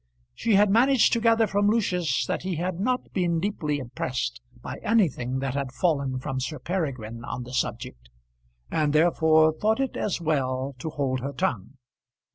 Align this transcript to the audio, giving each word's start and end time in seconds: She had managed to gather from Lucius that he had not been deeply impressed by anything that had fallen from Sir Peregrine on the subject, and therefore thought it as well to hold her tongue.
She 0.33 0.55
had 0.55 0.71
managed 0.71 1.13
to 1.13 1.19
gather 1.21 1.45
from 1.45 1.67
Lucius 1.69 2.25
that 2.25 2.41
he 2.41 2.55
had 2.55 2.79
not 2.79 3.13
been 3.13 3.39
deeply 3.39 3.77
impressed 3.77 4.41
by 4.59 4.79
anything 4.81 5.37
that 5.41 5.53
had 5.53 5.71
fallen 5.71 6.17
from 6.17 6.39
Sir 6.39 6.57
Peregrine 6.57 7.23
on 7.23 7.43
the 7.43 7.53
subject, 7.53 8.09
and 8.71 8.93
therefore 8.93 9.53
thought 9.53 9.79
it 9.79 9.95
as 9.95 10.19
well 10.19 10.73
to 10.79 10.89
hold 10.89 11.19
her 11.19 11.33
tongue. 11.33 11.75